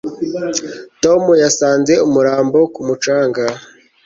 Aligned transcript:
Tom 1.03 1.23
yasanze 1.43 1.93
umurambo 2.05 2.57
ku 2.73 2.81
mucanga 2.87 3.43